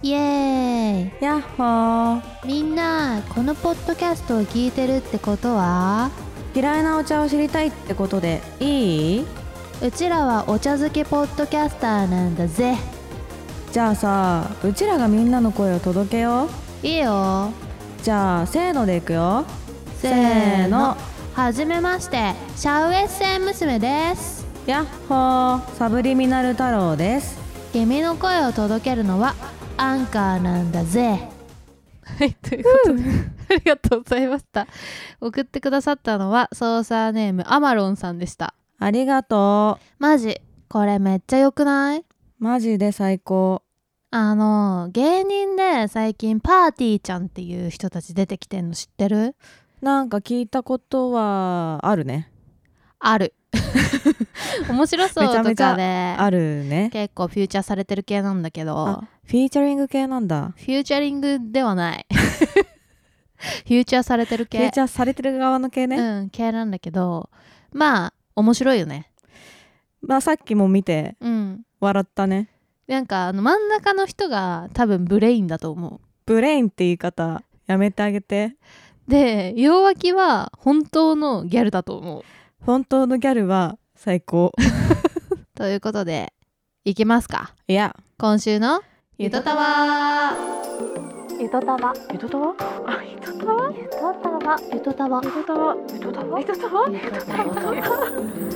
[0.00, 1.24] イエーイ。
[1.24, 2.22] やっほー。
[2.46, 6.12] みんなこのポッドキャストを聞いてるってことは？
[6.54, 9.26] 嫌いなお茶を知りたいってことでいい？
[9.82, 12.76] うちらはお茶漬けポッドキャスターなんだぜ。
[13.72, 16.48] じゃあさうちらがみんなの声を届けよ
[16.82, 16.86] う。
[16.86, 17.50] いいよ。
[18.04, 19.44] じゃあせーのでいくよ。
[19.96, 20.96] せーの。
[21.34, 24.46] はじめましてシャウエッセン娘です。
[24.64, 25.74] やっほー。
[25.74, 27.36] サブリミナル太郎です。
[27.72, 29.34] 君の声を届けるのは
[29.80, 31.28] アンカーなんだぜ。
[32.02, 33.02] はいということで
[33.50, 34.66] ありがとうございました。
[35.20, 38.54] 送ってくださったのはソーサーネームアマロンさんでした。
[38.80, 42.00] ありがとマジこれめっちゃ良くない？
[42.00, 42.04] う
[42.40, 43.62] マジで最高。
[44.10, 49.36] あの芸人で最近パーティーちゃんっていう人たち出てきてんの知ってる？
[49.80, 52.32] なんか聞いたことはあるね。
[52.98, 53.32] ある
[54.68, 56.90] 面白そうとめちゃめちゃあるね。
[56.92, 58.78] 結構フューチャーされてる系なんだけど。
[58.86, 60.54] あフィーチャリング系なんだ。
[60.56, 62.06] フューチャリングではない。
[62.10, 64.58] フューチャーされてる系。
[64.58, 67.30] フィーチャーされてる側の系ね、うん系なんだけど。
[67.72, 69.10] まあ面白いよね。
[70.00, 71.62] まあさっきも見てうん。
[71.80, 72.48] 笑ったね。
[72.86, 78.56] なんかあの真ん中の人が多分ブレインだと思ブレインって言い方やめてあげて。
[79.08, 82.22] うで両脇は本当のギャルだと思う
[82.64, 84.52] 本当のギャルは最高。
[85.54, 86.32] ということで
[86.84, 87.54] いきますか。
[87.66, 87.96] いや。
[88.18, 88.80] 今週の
[89.16, 90.34] ゆとたわ。
[91.40, 91.94] ゆとたわ。
[92.12, 92.54] ゆとたわ？
[92.86, 93.72] あゆとたわ？
[93.76, 94.56] ゆとたわ。
[94.72, 95.22] ゆとたわ。
[95.24, 95.80] ゆとたわ。
[95.92, 96.38] ゆとたわ？
[96.38, 96.88] ゆとたわ。
[96.88, 98.48] ゆとたわ。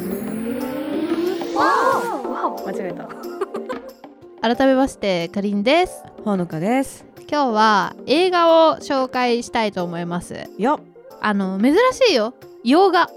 [2.64, 3.08] 間違えた
[4.56, 6.03] 改めましてかりんです。
[6.25, 7.05] ほのかです。
[7.30, 10.48] 今日は映画を紹介したいと思います。
[10.58, 10.80] よ。
[10.83, 12.34] っあの珍しいよ。
[12.64, 13.08] 洋画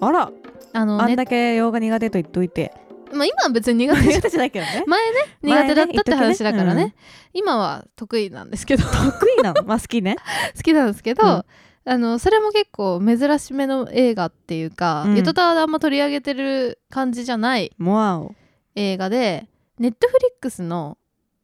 [0.00, 0.32] あら。
[0.72, 1.04] あのね。
[1.04, 2.74] あんだけ洋画苦手と言っといて。
[3.12, 4.84] まあ今は別に苦手苦手じゃないけどね。
[4.86, 6.80] 前ね苦手だったって話だからね。
[6.80, 6.92] 言っ
[7.34, 8.84] 今は得意なんですけど。
[8.84, 9.62] 好得意なの？
[9.64, 10.16] まあ好きね。
[10.62, 11.44] きなんですけど、うん。
[11.86, 15.16] あのそれも結構珍しめの映画っていうか、うん。
[15.16, 18.34] ゆとたわであんま取り上げてる感じじゃないモアオ
[18.74, 19.48] 映画で
[19.78, 20.98] ネットフリックスの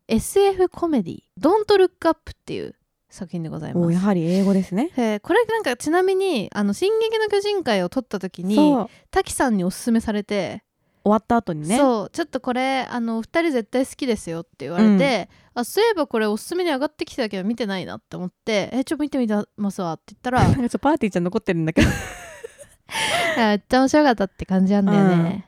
[0.08, 2.74] SF コメディ「Don't Look Up」っていう
[3.10, 3.86] 作品でございます。
[3.86, 4.90] おやはり英語ですね。
[4.96, 8.76] えーこれなんかちなみに「あの進撃の巨人会」を撮った時に
[9.10, 10.62] 滝さんにおすすめされて、
[11.02, 11.76] 終わった後にね。
[11.76, 21.88] そうちょっとこれあの2人絶対好きですよって言われて、あそういえばこれおすすめに上がってきてたけど見てないなって思って「えちょっと見てみますわ」って言ったらなんかパーティーちゃん残ってるんだけど。
[23.36, 25.46] あめっちゃ面白かったって感じなんだよね、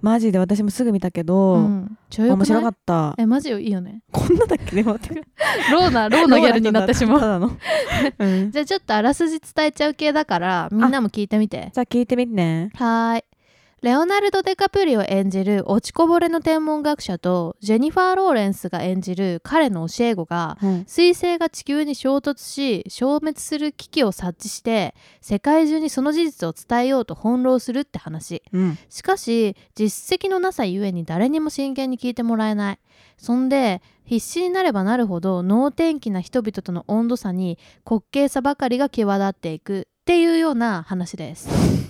[0.00, 1.98] マジで私もすぐ見たけど、うん。
[2.18, 3.14] 面白かった。
[3.18, 4.02] えマジいいよね？
[4.12, 4.76] こんなだっけ？
[4.76, 5.22] ね 待って
[5.72, 7.50] ローなローなギャルになってしまう。
[8.18, 11.70] うん、じゃあちょっとあらすじ伝えちゃう系だからみんなも聞いてみて。
[11.74, 12.70] じゃあ聞いてみてね。
[12.74, 13.24] はーい。
[13.84, 28.42] レオナルド・デカプリオ演じる落ちこぼれの天文学者とジェニファー・ローレンスが演じる彼の教え子がうん彗星が地球に衝突し消滅する危機を察知して世界中にその事実を伝えようと翻弄するって話。
[28.54, 28.78] うん。
[28.88, 32.78] しかし実績のなさゆえに誰にも真剣に聞いてもらえない。
[33.18, 41.83] そんで必死になればなるほど能天気な人々との温度差に滑稽さばかりが際立っていくっていうような話です。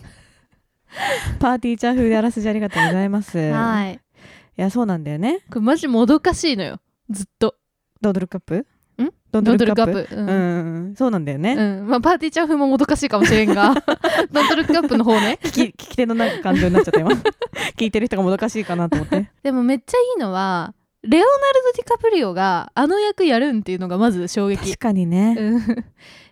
[1.41, 3.39] パーティーチャー風であらすじありがとうございます。
[3.39, 4.01] いはい。
[4.57, 5.41] やそうなんだよね。
[5.51, 6.81] これマジもどかしいのよ。
[7.11, 7.57] ずっと。
[8.01, 8.59] ドンドルカップ？
[8.59, 8.67] ん？
[9.33, 9.93] ドントルカップ？
[9.93, 10.17] カップ。
[10.17, 10.33] うん、う
[10.91, 11.89] んそうなんだよね、うん。
[11.89, 13.75] まあパーティーちゃん風ももどかしいかもしれんが。
[14.31, 15.39] ドントルカップの方ね。
[15.43, 17.11] 聞き聞き手のなんか感情になっちゃった今。
[17.77, 19.31] 聞いてる人がもどかしいかなと思って。
[19.43, 21.31] でもめっちゃいいのはレオナル
[21.75, 24.71] ド・ディカプリオがあの役やるんっていうのがまず衝撃。
[24.71, 25.37] 確かにね。
[25.39, 25.85] うん。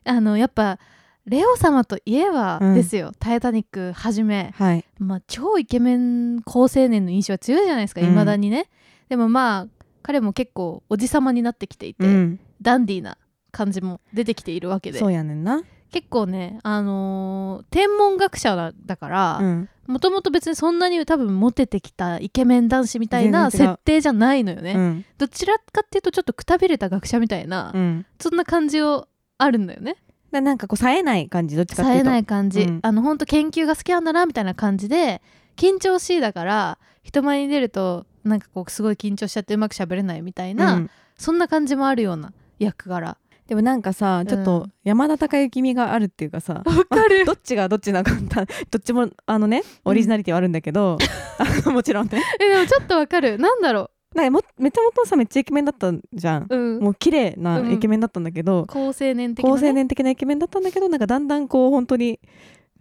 [0.05, 0.79] あのやっぱ
[1.27, 2.75] レオ様といえばうん。
[2.75, 4.85] ですよ「タイタニック」はじめ、はい。
[4.99, 8.07] まあ、超イケメン好青年の印象は強いじゃないですかうん。
[8.09, 8.69] いま、未だにね。
[9.09, 12.41] でもまあ彼も結構おじさまになってきていて、うん。
[12.61, 13.19] ダンディーな
[13.51, 14.99] 感じも出てきているわけで。
[14.99, 15.63] そうやねんな。
[15.93, 19.69] 結構ねあのー天文学者だだからうん。
[19.87, 25.05] もともと別にそんなに多分モテてきたイケメン男子みたいな設定じゃないのよね、うん。
[25.19, 28.07] どちらかっていうとちょっとくたびれた学者みたいな、うん。
[28.19, 29.09] そんな感じを
[29.39, 29.97] あるんだよね
[30.33, 32.11] でなんかこう冴えない感じどっちかって冴えいうと。
[32.11, 32.79] ない感じ、うん。
[32.83, 35.23] あのほんと研究が好きなんだなみたいな感じで
[35.57, 40.91] 緊張しいだから人前に出るとなんかこうすごい緊張しちゃってうまく喋れないみたいな、うん。
[41.17, 43.17] そんな感じもあるような役柄。
[43.47, 47.25] でもなんかさちょっうと山田孝之味があるっていうかさ、わかる。
[47.27, 50.97] どっちがどっちなのかどっちもあのねオリジナリティはあるんだけど、
[51.39, 52.23] あのもちろんね。
[52.41, 53.39] えでもちょっとわかる。
[53.39, 62.21] なんだろなんかもめちゃもとさめっちゃイケメンだったじゃん、う、うん、もう綺麗なイケメンだったんだけど、高青年的な、高ね、青年的なイケメンだったんだけどなんかだんだんこう本当に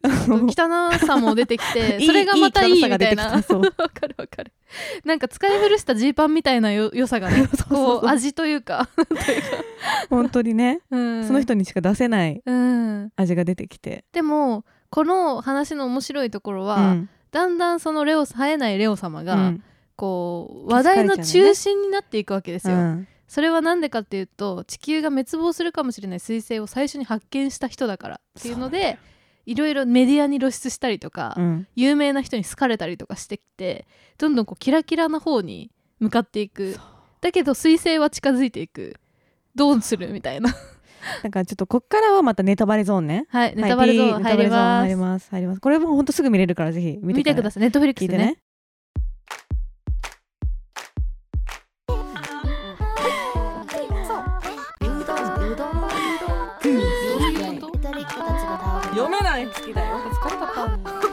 [0.03, 3.31] 汚さも出てきて それがまたいいみたいな。
[3.31, 3.41] た。
[3.43, 3.61] そう。
[3.77, 4.51] わかるわかる。
[5.05, 8.89] なんか使い古したジーパンみたいなよ良さがね こう味というか。
[10.09, 11.27] 本当にね、うん。
[11.27, 13.11] その人にしか出せないうん。
[13.15, 17.09] 味が出てきて、でもこの話の面白いところは、うん。
[17.31, 19.63] だんだんそのレオ冴えないレオ様が、うん
[19.95, 23.07] こう話題の中心になっていくわけですよ、うん。
[23.27, 28.97] それは何でかっていうと地球が滅亡するかもしれない彗星を最初に発見した人だからっていうので
[29.45, 31.67] いろいろメディアに露出したりとか、うん。
[31.75, 36.77] 有名な人に好かれたりとかしてきてどんどんこうキラキラな方に向かっていく。
[37.21, 38.99] だけど彗星は近づいていく。
[39.55, 40.53] どうするみたいな。
[41.23, 43.25] だからちょっとこっからはまたネタバレゾーンね。
[43.29, 44.83] はいネタバレゾーンはい入ります。
[44.83, 45.29] 入ります。
[45.31, 45.61] 入ります。
[45.61, 48.37] これもほんとすぐ見れるからぜひ見てくだささいネットフリックスでね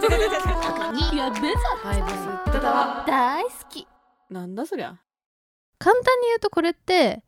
[0.08, 3.86] たやべさ大好き
[4.30, 4.98] なんだそりゃ。
[5.78, 7.22] 簡単に言うとこれって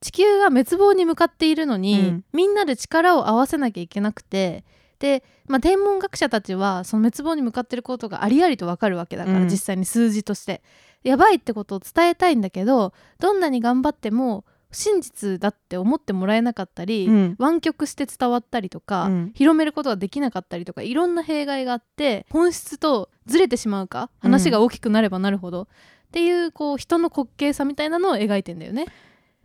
[0.00, 2.24] 地球が滅亡に向かっているのに、うん。
[2.32, 4.64] みんなで力を合わせなきゃいけなくて
[4.98, 9.48] で、まあ、天文学者たちはその滅亡に向かってることがありありとわかるわけだから、うん。
[9.48, 10.62] 実際に数字として。
[11.02, 14.44] やばいってことを伝えたいんだけどどんなに頑張っても
[14.76, 25.66] 真実だって思ってもらえなかったり、うん湾曲して伝わったりとか、うん広めることができなかったりとかいろんな弊害があって本質とずれてしまうか話が大きくなればなるほど、っ
[26.12, 28.86] ていうこう人の滑稽さみたいなのを描いてんだよね。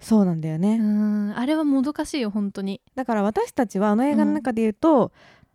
[0.02, 2.82] そうなんだようね、んあれはもどかしいよ本当に。
[2.96, 5.12] だから私たちはあの映画の中で言うと、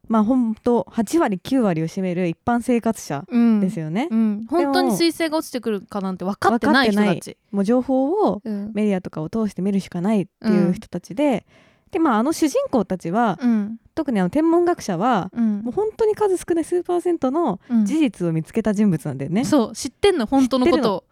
[0.08, 3.60] まあ本当8割9割を占める一般生活者うん。
[3.60, 7.36] ですよね、うん、本当に彗星が落ちてくるかなんて分かってない人たち。
[7.50, 8.70] もう情報をうん。
[8.74, 11.46] メディアとかを通して見るしかないっていう人たちで、
[11.90, 13.78] でまああの主人公たちは、うん。
[13.94, 15.62] 特にあの天文学者はうん。
[15.62, 17.84] もう本当に数少ない数パーセントのうん。
[17.84, 20.94] 事実を見つけた人物なんだよね、そう知ってんの本当のこと。
[20.96, 21.04] を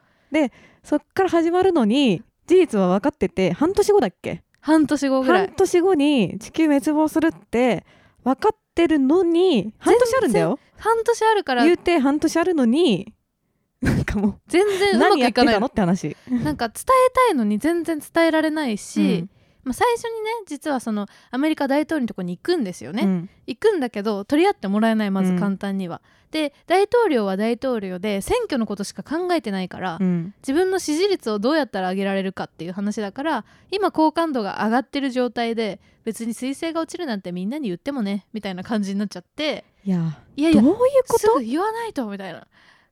[0.82, 4.42] そっから始まるのに事実は分かってて半年後だっけ？
[4.60, 5.46] 半年後ぐらい。
[5.46, 7.86] 半年後に地球滅亡するって
[8.24, 10.58] 分かってるのに半年あるんだよ。
[10.78, 13.14] 半年あるから言うて半年あるのに
[13.80, 15.60] なんかも全う然うまくいかない。
[15.60, 19.26] のって話、なんか伝えたいのに全然伝えられないし、
[19.62, 23.30] まあ、最初にね実はそのアメリカ大統領のとこに行くんですよね、うん。
[23.46, 25.38] 行くんだけど取り合ってもらえないまずうん。
[25.38, 26.00] 簡単には、
[26.34, 30.34] で大統領は大統領で選挙のことしか考えてないから、うん。
[30.42, 41.38] 自分の支持率をどうやったら上げられるかっていう話だから今好感度が上がってる状態で別に彗星が落ちるなんてみんなに言ってもねみたいな感じになっちゃっていやいやいやどういうこと？
[41.38, 42.48] 言わないとみたいな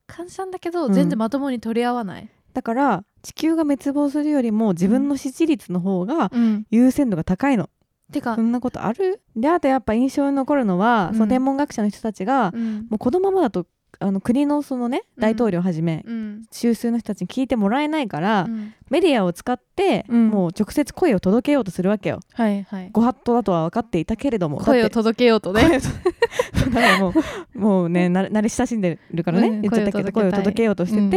[0.06, 0.92] 感じなんだけど、うん。
[0.92, 7.68] 全然まともに取り合わない、だから地球が滅亡するよりも自分の支持率の方がうん、優先度が高いの、
[8.12, 9.20] てかそんなことある？
[9.34, 11.18] であとやっぱ印象に残るのは、うん。
[11.18, 12.86] その天文学者の人たちが、うん。
[12.88, 13.66] もうこのままだと
[13.98, 15.22] あの国のそのねうん。
[15.22, 16.44] 大統領はじめ、うん。
[16.50, 20.28] 中枢の人たちに聞いてもらえないから、うんメディアを使って、うん。
[20.28, 22.20] もう直接声を届けようとするわけよ。
[22.34, 22.90] はいはい。
[22.92, 24.58] ご法度だとは分かっていたけれども。
[24.58, 25.80] 声を届けようとね。
[26.66, 27.14] だからも
[27.54, 29.60] うもうね慣れ慣れ親しんでるからね、うん。
[29.62, 31.08] 言っちゃったけど声声を届けようとしてて、うん。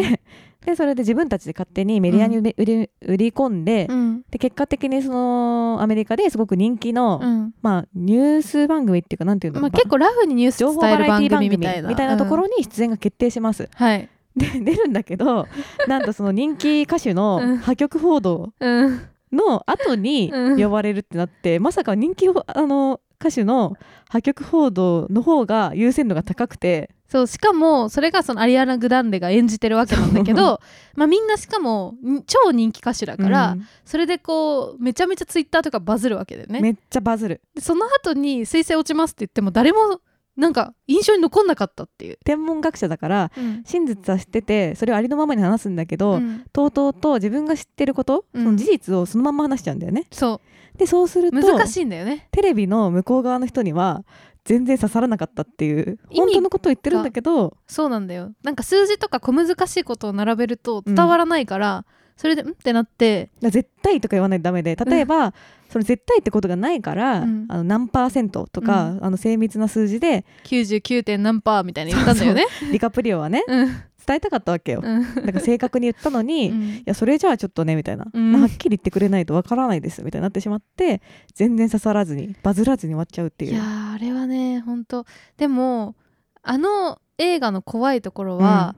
[0.66, 4.22] でそれで自分たちで勝手にメディアに売り,、売り売り込んで,、うん。
[4.31, 7.54] で結果的にそのアメリカですごく人気の、うん。
[7.62, 12.51] まあ、ニュース番組っていうかなんていうの、まあ、結構ラフにニュース情報バラエティ番組組みたいなみたいなところうん。
[12.57, 13.68] に出演が決定します。
[13.75, 15.48] はいで出るんだけど
[15.88, 17.16] なんとその人気歌手うん。
[17.16, 19.02] の破局報道うん。
[19.32, 20.62] の後にうん。
[20.62, 23.74] 呼ばれるってなって、まさか人気あの歌手の
[24.10, 26.89] 破局報道の方が優先度が高くて。
[27.08, 30.60] そうしかもそれがそのアリアナ・グランデが演じてるわけなんだけど
[30.98, 33.68] まあみんなしかもん超人気歌手だから、うん。
[33.86, 36.62] それでこうめちゃめちゃツイッターとかバズるわけだよね。
[36.62, 37.42] めっちゃバズる。
[37.54, 40.01] でその後に彗星落ちますって言っても誰も
[40.36, 43.63] なんか印象に残んなかったっていう、天文学者だからうん。
[43.65, 46.46] 真実は知っててそれをありのままに話すんだけど、うん。
[46.51, 48.44] とうとうと自分が知ってること、うん。
[48.44, 50.06] その事実をそのまま話しちゃうんだよね。
[50.12, 50.42] そ
[50.77, 52.27] でそうするとう難しいんだよね。
[52.32, 54.04] テレビの向こう側の人には
[54.44, 58.32] 全然刺さらなかったっていう本当のことを言ってるんだけどそうなんだよ。
[58.44, 62.50] なんか数字とか小難しいことを並べると伝わらないから、それでん？
[62.50, 63.29] ってなって。
[63.41, 65.34] 絶対とか言わないとダメで例えば、
[65.69, 67.45] それ絶対ってことがないから、うん。
[67.50, 71.03] あの何パーセントとか、うあの精密な数字で 99.
[71.03, 72.45] 点何パーみたいに言ったんだよね。
[72.72, 73.67] ディカプリオはねうん。
[74.07, 75.15] 伝えたかったわけよ、うん。
[75.15, 76.84] だから正確に言ったのに、いうん。
[76.86, 78.39] やそれじゃあちょっとねみたいな、うん。
[78.39, 81.01] はっきり言ってくれないとわからないですみたいになってしまって
[81.34, 83.53] 全然刺さらずにバズらずに終わっちゃうっていう。
[83.53, 85.05] いやーあれはね本当
[85.38, 85.95] でも
[86.43, 88.75] あの映画の怖いところは、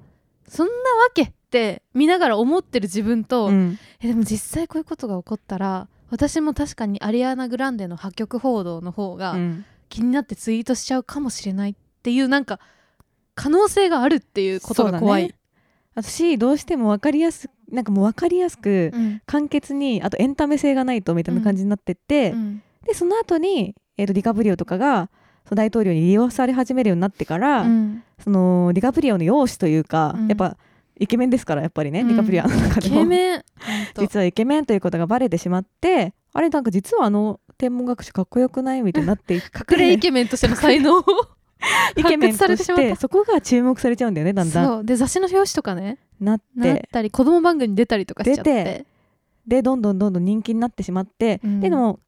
[0.48, 0.78] そんなわ
[1.14, 3.80] けって見ながら思ってる自分と、うん。
[4.02, 9.66] えでも実際こういうことが起こったら私も確かにアリアナ・グランデの破局報道の方がうん。
[9.90, 12.60] 気になってツイートしちゃうかもしれないっていうなんか
[13.36, 15.34] 可能性があるっていうことが怖い。
[15.96, 19.22] 私どうしても分かりやすなんかもう分かりやすくうん。
[19.26, 22.62] 簡潔にあとエンタメ性がないとみたいな感じになってって、うん。
[22.86, 25.10] でその後に、えー、とディカプリオとかが
[25.48, 28.04] その大統領に利用され始めるようになってから、うん。
[28.22, 30.28] そのディカプリオの容姿というか、うん。
[30.28, 30.58] やっぱ
[31.00, 32.08] イケメンですからやっぱりね、うん。
[32.10, 33.44] ディカプリオの中イでも
[33.98, 39.48] 実はイケメンということがバレてしまってあれなんか実はあの天文学者かっこよくないみたいになっていって。
[39.74, 41.04] 隠れイケメンとしての才能を
[41.96, 42.84] イケメンとしてしまった。
[42.84, 44.86] てそこが注目されちゃうんだよねだんだんそう。
[44.86, 45.98] で雑誌の表紙とかね。
[46.20, 48.64] なっなってたり子供番組に出たりとかしちゃって。
[48.64, 48.86] 出て
[49.48, 51.62] でどんどんどんどん人気になってしまって、うん。
[51.62, 52.00] ででも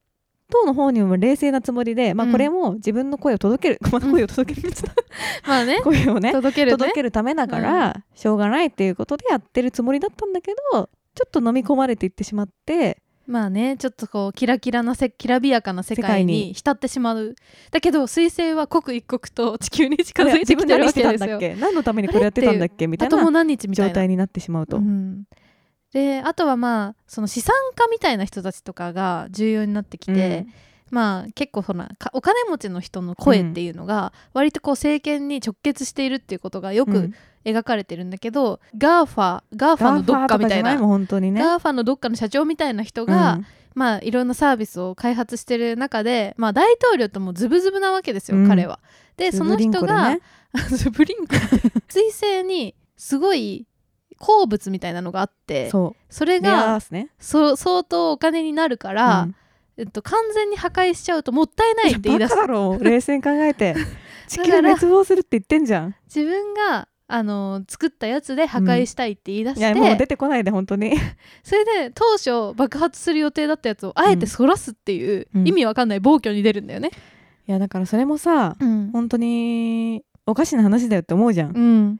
[0.51, 2.31] 当の方にも冷静なつもりで、まあ、うん。
[2.31, 4.71] これも自分の声を届ける、 まあ声を届ける、
[5.47, 5.79] まあね。
[5.83, 6.77] 声をね届けるね。
[6.77, 16.53] 届けるためだから、しょうがないっていうことでやってるつもりだったんだけどちょっと飲み込まれていってしまってまあねちょっとこうキラキラなせきらびやかな世界にに。
[16.53, 17.35] 浸ってしまう。
[17.71, 21.37] だけど彗星は刻一刻と地球に近づいてきてるわけですよ。
[21.37, 21.55] っけ？
[21.59, 22.87] 何のためにこれやってたんだっけ？
[22.87, 23.89] みたいなもう何日みたいな。
[23.89, 24.77] 状態になってしまうと。
[24.77, 25.25] うん
[25.93, 30.45] であとはまあその資産家みたいな人たちとかが重要になってきて、
[30.91, 37.13] まあ結構ほらかお金持ちの人の声っていうのが割とこう政権に直結しているっていうことがよくうん。
[37.45, 41.41] 描かれてるんだけど、 GAFA ガーファのどっかみたいな本当にね。
[41.41, 43.45] ガーファのどっかの社長みたいな人が、うん。
[43.75, 48.47] まあいろんなサービスを開発してる中で、まあ、大統領ともズブズブなわけですよ、うん。
[48.47, 48.79] 彼は。
[49.15, 50.21] でその人が、ね。
[50.69, 51.71] ズブリンコ彗
[52.11, 53.67] 星にすごい
[54.19, 55.95] 鉱物みたいなのがあってそ
[56.25, 57.09] れがね。
[57.19, 59.35] そ相当お金になるから、うん
[59.77, 63.75] えっと、完全に破壊しちゃうともったいないって言い出すだろ 冷静に考えて
[64.27, 65.95] 地球滅亡するって言ってんじゃん。
[66.13, 70.95] 自分があの作ったやつで破壊したいって言い出して、いやもう出てこないで本当に。
[71.43, 76.91] それで当初爆発する予定だったやつをあえてそらすっていう、うん意味わかんない暴挙に出るんだよね。
[77.47, 81.51] いやだからそれもさうん本当におかしな話だよって思うじゃん。
[81.55, 81.99] うん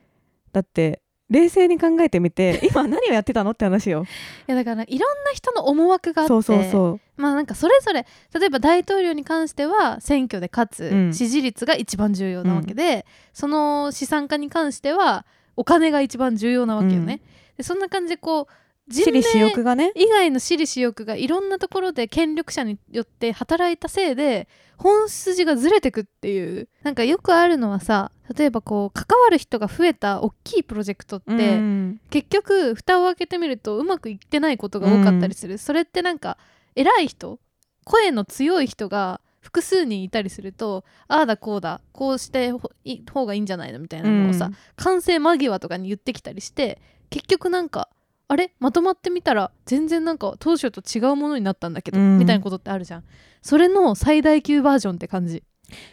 [0.52, 4.05] だって冷静に考えてみて 今何をやってたのって話よ。
[4.48, 8.05] いやだからいろんな人の思惑があってそうそうそまあなんかそれぞれ
[8.39, 17.21] 例えば大統領に関しては選挙で勝つ、うん支持率が一番重要なわけで、その資産家に関してはお金が一番重要なわけよね。
[17.57, 18.45] でそんな感じでこうう。
[18.91, 19.91] 私利私欲がね。
[19.95, 32.01] 以外の私利私欲がいろんなところで権力者によって働いたせいで本筋がずれてくっていうなんかよくあるのはさ例えばこう関わる人が増えた大きいプロジェクトって、うん。
[32.09, 36.38] 結局蓋を開けてみるとうまくいってないことが多かったりする、それってなんか
[36.75, 37.39] 偉い人
[37.86, 44.55] 声の強い人が複数人いたりするとああだこうだこうしてほい方がいいんじゃないのみたいなのをさ、うん。
[44.75, 47.89] 完成間際とかに言ってきたりして結局なんか
[48.27, 48.53] あれ？
[48.59, 52.19] まとまってみたら全然なんか当初と違うものになったんだけど、うん。
[52.19, 53.03] みたいなことってあるじゃん。
[53.41, 55.41] それの最大級バージョンって感じ、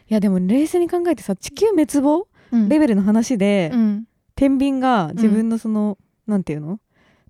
[0.08, 2.28] いやでも冷静に考えてさ地球滅亡？
[2.52, 2.68] うん。
[2.68, 4.04] レベルの話で、うん。
[4.34, 6.78] 天秤が自分のその、なんていうの？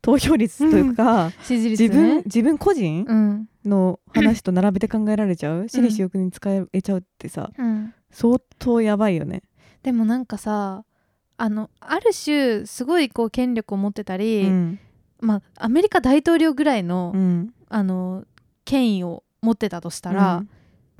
[0.03, 1.88] 投票率というか、支持率ね。
[1.88, 3.49] 自分自分個人うん。
[3.65, 5.69] の話と並べて考えられちゃう？
[5.69, 7.95] 私利私欲に使えちゃうってさうん。
[8.11, 9.43] 相当やばいよね。
[9.83, 10.85] でもなんかさ
[11.37, 14.79] あのある種すごいこう権力を持ってたり、うん。
[15.21, 17.55] まあアメリカ大統領ぐらいの,、うん。
[17.69, 18.25] あの
[18.65, 20.45] 権威を持ってたとしたら、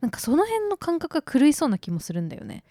[0.07, 2.63] なんかその辺の感覚が狂いそうな気もするんだよね。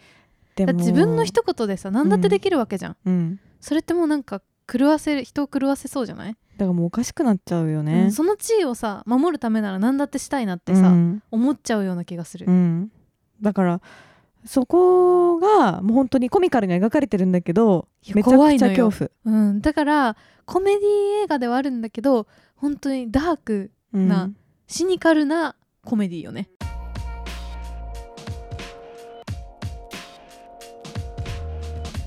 [0.56, 8.12] だ自分の一言でさ何だってできるわけじゃん、うん、それってもうなんか狂わせる人を狂わせそうじゃない、だからもうおかしくなっちゃうようねん。
[8.14, 11.24] その地位をさ守るためなら何だってしたいなってさ、うん。
[11.30, 12.90] 思っちゃうような気がする、うん。
[13.42, 13.82] だから
[14.46, 19.36] そこがもう本当にコミカルに描かれてるんだけどめちゃくちゃ恐怖。
[19.38, 20.16] うん、だから
[20.46, 24.08] コメディ映画ではあるんだけど本当にダークうん。
[24.08, 24.32] な
[24.68, 26.50] シニカルなコメディよね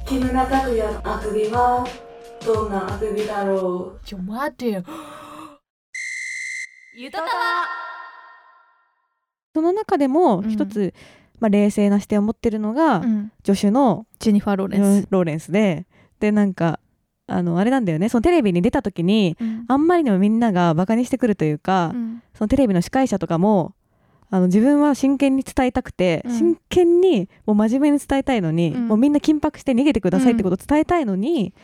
[0.08, 1.86] 木村拓哉のあくびは
[2.46, 4.06] どんなあくびだろう？
[4.06, 4.82] ちょ待てよ。
[6.96, 7.28] ゆとたわ
[9.54, 10.50] その中でもうん。
[10.50, 10.94] 一つ、
[11.40, 13.30] まあ、冷静な視点を持ってるのが、うん。
[13.44, 15.86] 助手のジェニファー・ローレンス、ローレンスで
[16.20, 16.80] でなんか
[17.26, 18.08] あのあれなんだよね。
[18.08, 19.66] そのテレビに出た時にうん。
[19.68, 22.22] あんまりにもみんながバカにしてくるというか、うん。
[22.32, 23.74] そのテレビの司会者とかも
[24.30, 26.38] あの自分は真剣に伝えたくて、うん。
[26.38, 28.88] 真剣にもう真面目に伝えたいのに、うん。
[28.88, 31.54] もうみんな緊迫して逃げてくださいってことを伝えたいのに、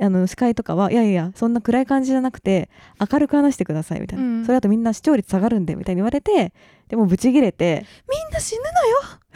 [0.00, 4.44] あの司会とかはいやいやそんな暗い感じじゃなくて明るく話してくださいみたいな、うん。
[4.44, 6.52] それだとみんな視聴率下がるんでみたいに言われて
[6.88, 8.62] でもブチギレてみんな死ぬ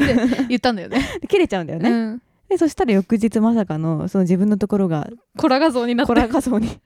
[0.06, 0.26] のよ！
[0.32, 1.00] って言ったんだよね。
[1.20, 2.22] で切れちゃうんだよね、うん。
[2.48, 6.08] でそしたら翌日まさかのその自分のところがコラ画像になって。
[6.08, 6.80] コラ画像に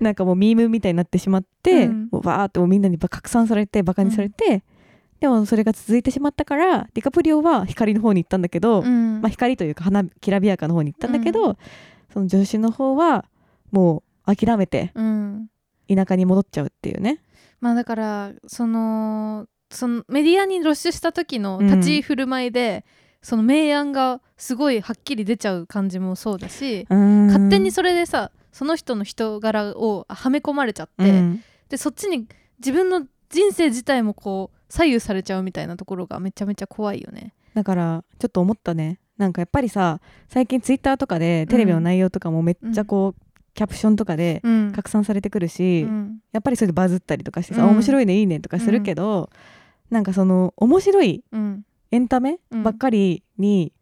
[0.00, 2.08] なんかもうミームみたいになってしまって、うん。
[2.10, 4.64] もうバーってもうみんなにば拡散されてバカにされて、
[5.24, 9.22] でもそれが続いてしまったからディカプリオは光の方に行ったんだけど、うん。
[9.22, 11.56] まあ、光というか花きらびやかの方に行ったんだけど、
[12.12, 13.24] その助手の方は
[13.70, 15.48] もう諦めてうん。
[15.88, 17.22] 田舎に戻っちゃうっていうね。
[17.62, 21.68] まあだからそのそのメディアに露出した時のうん。
[21.68, 22.84] 立ち居振る舞いで、
[23.22, 31.42] その明暗がすごいはっきり出ちゃう感じもそうだし、勝勝手にそれでさその人の人柄をはめ込まれちゃって、うん。
[31.70, 32.28] でそっちに
[32.58, 37.32] 自分の人生自体もこう左右されちゃうみたいなところがめちゃめちゃ怖いよね。
[37.54, 38.98] だからちょっと思ったね。
[39.16, 44.72] なんかやっぱりさ最近ツイッターとかでテレビの内容とかもめっちゃこう、キャプションとかでうん。
[44.72, 46.18] 拡散されてくるし、うん。
[46.32, 47.70] やっぱりそれでバズったりとかしてさ、うん。
[47.70, 49.30] 面白いねいいねとかするけど、
[49.90, 51.64] なんかその面白いうん。
[51.92, 52.62] エンタメうん。
[52.64, 53.72] ばっかりに、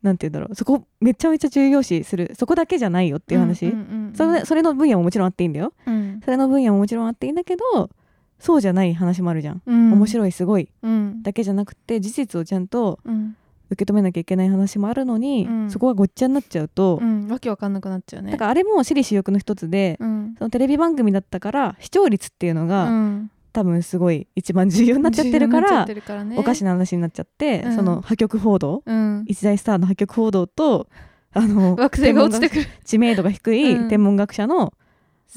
[0.00, 3.78] なんて言うんだろうそこめちゃめちゃ重要視するそこだけじゃないよっていう話、うんうん
[4.08, 4.14] うん。
[4.14, 5.74] それそれの分野ももちろんあっていいんだよ。
[5.84, 6.20] うん。
[6.24, 7.90] それの分野ももちろんあっていいんだけど
[8.38, 9.92] そうじゃない話もあるじゃん、うん。
[9.92, 10.68] 面白いすごい。
[10.82, 11.22] うん。
[11.22, 13.36] だけじゃなくて事実をちゃんとうん。
[13.70, 15.70] 受け止めなきゃいけない話もあるのに、うん。
[15.70, 17.28] そこがごっちゃになっちゃうと、うん。
[17.28, 18.32] わけわかんなくなっちゃうね。
[18.32, 20.34] だからあれも私利私欲の一つで、うん。
[20.38, 23.30] そのテレビ番組だったから視聴率っていうのが、うん。
[23.52, 25.86] 多分すごい一番重要になっちゃってるから
[26.24, 26.36] ね。
[26.38, 27.76] おかしな話になっちゃって、うん。
[27.76, 29.24] その破局報道うん。
[29.26, 30.88] 一大スターの破局報道と
[31.32, 32.66] あの 惑星が落ちてくる。
[32.84, 33.88] 知名度が低いうん。
[33.88, 34.74] 天文学者の,、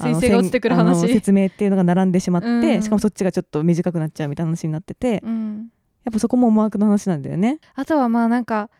[0.00, 1.08] あの彗星が落ちてくる話。
[1.08, 2.82] 説明っていうのが並んでしまって、うん。
[2.82, 5.70] しかもそっちがちょっと短くなっちゃうみたいな話になっててうん。
[6.04, 7.58] やっぱそこも思惑の話なんだよね。
[7.74, 8.70] あとはまあなんか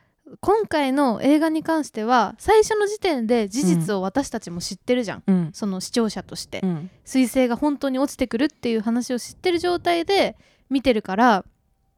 [0.41, 5.51] 今回の映画に関しては最初の時点で事実を私たちも知ってるじゃん、うん。
[5.53, 6.91] その視聴者として、うん。
[7.05, 10.37] 彗星が本当に落ちてくるっていう話を知ってる状態で
[10.71, 11.45] 見てるから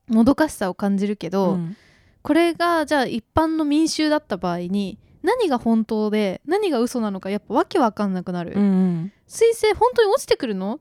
[0.09, 1.77] もどかしさを感じるけど、うん。
[2.23, 9.13] これがじゃあ一般の民衆だった場合に何が本当で何が嘘なのかやっぱわけわかんなくなる、うんうん。
[9.29, 10.81] 彗星本当に落ちてくるの？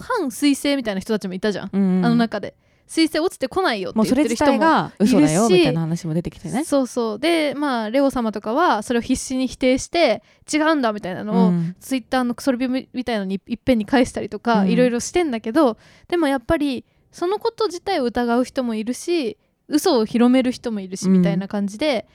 [0.00, 2.54] 反彗星みたいな人たちもいたじゃん、うんあの中で。
[2.86, 5.58] 彗星落ちてこないよってもうそれ自言ってる人も体が嘘だよいるし。
[5.58, 6.64] みたいな話も出てきてね。
[6.64, 7.18] そうそう。
[7.18, 10.22] でまあレオ様とかはそれを必死に否定して
[10.52, 11.76] 違うんだみたいなのを、うん。
[11.80, 14.68] ツイッターのクソレビみたいのにいっぺんに返したりとか、うん。
[14.68, 21.12] いろいろしてんだけどでもやっぱりそのこと自体を疑う人もいるし嘘を広める人もいるし、うん。
[21.14, 22.06] みたいな感じで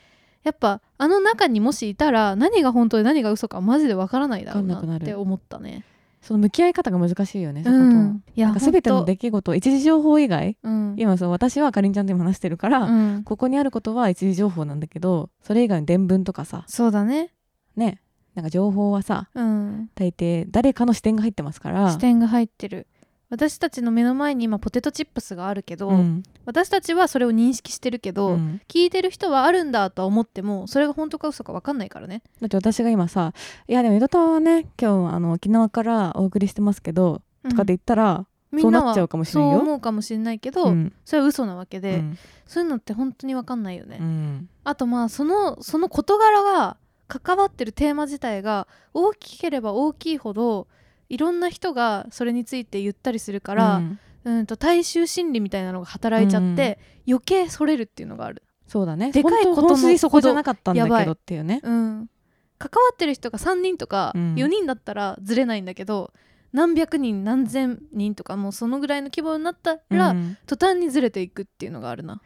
[0.44, 5.84] やっぱあの中にもしいたら何が本当で何が嘘かマジでわからないだろうなって思ったね。
[6.22, 7.64] その向き合い方が難しいよね。
[7.66, 10.96] うん、いやなんか全ての出来事一時情報以外うん。
[10.98, 13.24] 今そう私はかりんちゃんと今話してるから、うん。
[13.24, 17.32] ここにあることは一時情報なんだけどそれ以外の伝聞とかさそうだね、
[17.76, 18.02] ね
[18.36, 21.92] なんか情報はさうん、大抵誰かの視点が入ってますから。
[21.92, 22.88] 視点が入ってる
[23.30, 26.24] 私たちの目の前に今ポテトチップスがあるけど、うん。
[26.46, 28.62] 私たちはそれを認識してるけど、うん。
[28.68, 32.24] 聞いてる人はあるんだとは思ってもそれが本当か嘘か分かんないからね。
[32.42, 33.34] だって私が今さ
[33.68, 39.54] 「いやでも江戸タワーはね今日あの沖縄からお送りしてますけど」とかって言ったら、みんそうなっちゃうかもしれんよ。
[39.54, 40.94] そう思うかもしれないけど、うん。
[41.06, 42.18] それは嘘なわけで、うん。
[42.46, 44.50] そういうのって本当に分かんないよね、うん。
[44.64, 50.68] あとまあそのその事柄が関わってるテーマ自体が大きければ大きいほど
[51.10, 54.00] いろんな人がそれについて言ったりするから、うん。
[54.26, 59.12] うん、と大衆心理みたいなのが働いちゃって、余計それるっていうのがある、そうだね。
[59.12, 61.62] でかいことのそこじゃなかったんだけどっていうね。
[61.64, 62.10] うん、
[62.58, 64.36] 関わってる人が3人とかうん。
[64.36, 66.14] 4人だったらずれないんだけど、
[66.52, 70.38] 何百人何千人とかもうそのぐらいの規模になったら、うん。
[70.46, 72.22] 途端にずれていくっていうのがあるな。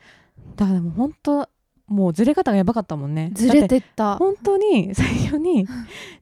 [0.56, 1.50] だからもう本当
[1.88, 3.32] もうずれ方がやばかったもんね。
[3.34, 4.18] ずれてった。
[4.18, 5.68] 本当に 最初に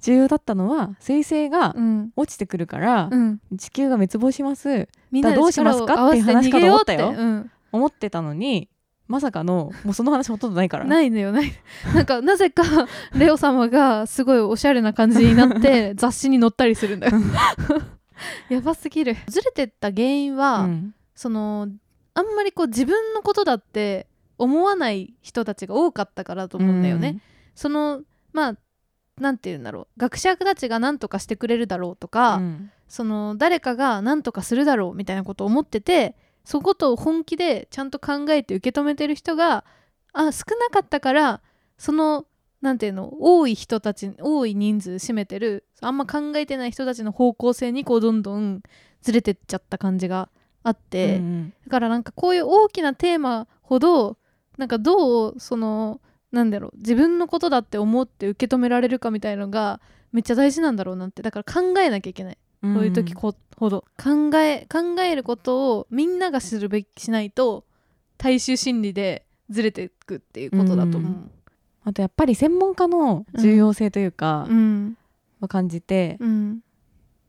[0.02, 2.12] 重要だったのは彗星がうん。
[2.16, 3.40] 落ちてくるから、うん。
[3.58, 4.88] 地球が滅亡します。
[5.12, 7.14] みんなでどうしますかっていう話かと思ったよ。
[7.72, 8.68] 思ってたのに
[9.08, 10.86] まさかのもうその話ほとんどないから。
[10.86, 11.52] うん、ないのよない
[11.94, 12.64] なんかなぜか
[13.14, 17.14] レオ様がすごいおしゃれな感じになって 雑誌に載ったりするんだよ。
[18.50, 19.18] やばすぎる。
[19.28, 20.96] ずれてった原因は、うん。
[21.14, 21.68] その
[22.14, 24.08] あんまりこう自分のことだって
[24.42, 27.22] 思わない人たちが多かったからと思うんだよね。
[27.56, 28.02] その
[28.34, 28.58] まあ
[29.20, 30.00] なんて言うんだろう。
[30.00, 32.72] 学者たちが何とかしてくれるだろうとうか、ん。
[32.88, 39.64] その誰かが何とかするだろうみたいなことを思っててそことを本気でちゃんと考えて受け止めてる人が
[40.12, 41.42] あ少なかったから
[41.78, 42.26] その
[42.62, 48.62] なんていうの多い人たち多い人数占めてるあんま考えてない人たちの方向性にこうどんどん
[49.02, 50.28] ずれてっちゃった感じが
[50.64, 51.54] あって、うん。
[51.66, 54.18] だからなんかこういう大きなテーマほど
[54.62, 56.00] なんかどうその
[56.32, 61.24] なんだろう自分のことだって思って受け止められるかみたいのがめっちゃ大事なんだろうなって。
[61.24, 62.76] だから考えなきゃいけない、うん。
[62.76, 63.86] そういう時こほど。
[63.98, 67.64] 考え考えることをみんながするべきしないと
[68.20, 71.14] 大衆心理でずれていくっていうことだと思う。
[71.84, 74.96] あとやっぱり専門家の重要性というか、うん。
[75.40, 76.60] は感じて、うん。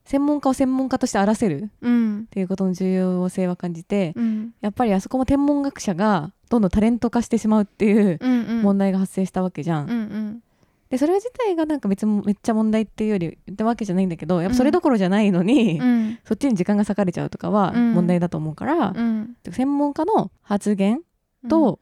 [0.04, 4.54] 専門家を専門家として荒らせるっうんていうことの重要性は感じてうん。
[4.60, 8.18] やっぱりあそこも天文学者がどんどんタレント化してしまうっていう
[8.62, 9.84] 問題が発生したわけじゃん。
[9.84, 10.42] うんうん。
[10.90, 16.18] でそれ自体がなんか別にめっちゃ問題っていうよりってわけじゃないんだけどやっぱそれどころじゃないのに、うん。
[16.26, 17.94] そっちに時間が割かれちゃうとかはうん。
[17.94, 19.34] 問題だと思うから、うん。
[19.50, 21.00] 専門家の発言
[21.48, 21.80] と、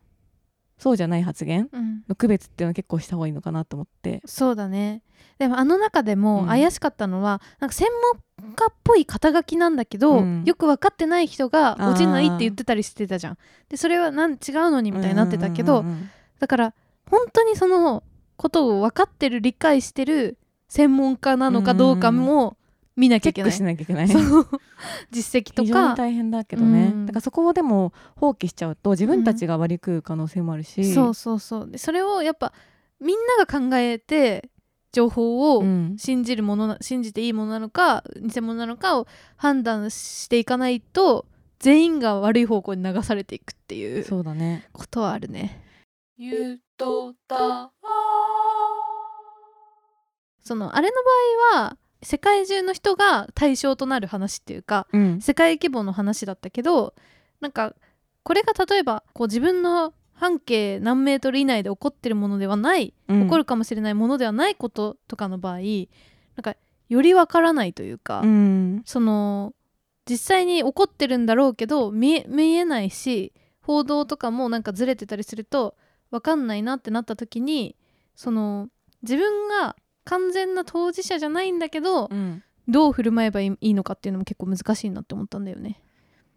[0.80, 2.02] そうじゃない発言うん。
[2.08, 4.22] の区別っていうのは結構した方がいいのかなと思って。
[4.24, 5.02] そうだね。
[5.38, 6.20] でもあの中でうん。
[6.20, 7.88] も怪しかったのは、なんか専
[8.40, 10.42] 門家っぽい肩書きなんだけど、うん。
[10.44, 13.38] よく分かってない人が落ちないって言ってたりしてたじゃん。
[13.68, 14.38] でそれはなん違う
[14.70, 16.10] のにみたいになってたけど、うんうんうんうん。
[16.38, 16.74] だから
[17.10, 18.02] 本当にその
[18.36, 20.38] ことを分かってる理解してる
[20.70, 22.56] 専門家なのかどうかも
[22.96, 24.08] 見なきゃいけない、チェックしなきゃいけない。
[25.10, 27.06] 実績と非常にか大変だけどね、うん。
[27.06, 31.70] だからそこをでも放棄しちゃうと自分たちが割り食う可能性もあるし、そうそうそう。
[31.70, 32.52] でそれをやっぱ
[33.00, 34.50] みんなが考えて
[34.92, 35.96] 情報をうん。
[35.98, 41.26] 信じるものな信じていいものなのか偽物なのかを判断していかないと
[41.58, 44.68] 全員が悪い方向に流されていくっていうそうだね。
[44.72, 45.62] ことはあるね。
[46.16, 47.70] ゆとた。
[50.42, 50.94] そのあれの
[51.54, 55.20] 場合は世界中の人が対象となる話っていうかうん。
[55.20, 56.94] 世界規模の話だったけど
[57.40, 57.74] なんか
[58.22, 63.22] これが例えばこう自分の半径何メートル以内で起こってるものではない、うん。
[63.24, 66.56] 起こるかもしれないものではないこととかの場合なんか
[66.88, 68.82] よりわからないというか、うん。
[68.84, 69.54] その
[70.08, 75.76] 実際に起こってるんだろうけど見え見えないし報道とかもなんかずれてたりすると
[76.10, 77.76] 分かんないなってなった時に
[78.16, 78.68] その
[79.02, 79.76] 自分が
[80.10, 82.42] 完全な当事者じゃないんだけど、うん。
[82.68, 85.80] どう振る舞えばいいのかっていうのも結構難しいなって思ったんだよね。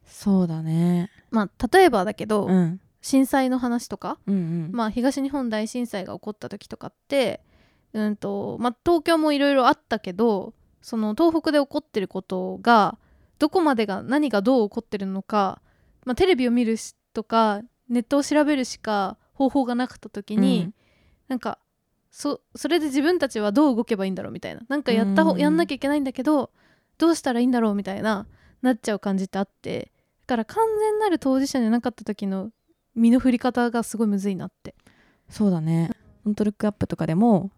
[0.06, 1.10] そうだね。
[1.32, 2.80] まあ例えばだけど、うん。
[3.02, 4.70] 震災の話とか、うんうん。
[4.72, 7.42] まあ、東日本大震災が起こった時とかって、
[7.92, 12.98] うんとまあ、東京もいろいろあったけどその東北で起こってることが
[13.40, 15.62] どこまでが何がどう起こってるのか、
[16.06, 20.74] まあ、テレビを見るしとかネットを調べるしか方法がなかった時に、うん。
[21.28, 21.60] なんか
[22.16, 24.62] そそれで自分たちはどう動けばいいんだろうみたいな。
[24.70, 26.52] なんかやったほ、うんやんなきゃいけないんだけど
[27.00, 28.28] どうしたらいいんだろうみたいな
[28.62, 29.92] なっちゃう感じってあって。
[30.28, 32.52] だから完全なる当事者じゃなかった時の
[32.96, 34.76] 身の振り方がすごいむずいなって。
[35.28, 35.90] そうだね。
[36.24, 37.50] ホントルックアップとかでも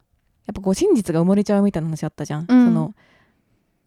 [0.45, 2.65] やっぱこう真実が埋もれちゃうみたいな話あったじゃん、うん。
[2.67, 2.95] その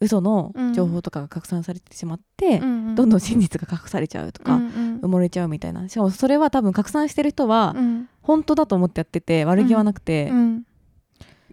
[0.01, 2.95] 嘘の情報とかが拡散されてしまって、うんうん。
[2.95, 5.01] どんどん真実が隠されちゃうとか、うんうん。
[5.01, 5.89] 埋もれちゃうみたいな。
[5.89, 10.63] しかもそれは多分拡散してる人はうん本当だと思ってやってて悪気はなくてうん